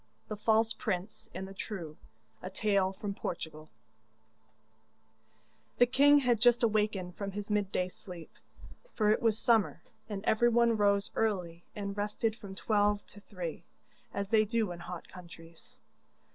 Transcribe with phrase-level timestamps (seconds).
[0.29, 1.95] The False Prince and the True
[2.41, 2.49] The
[5.91, 8.31] king had just awakened from his midday sleep,
[8.95, 13.63] for it was summer, and everyone rose early and rested from twelve to three,
[14.11, 15.79] as they do in hot countries.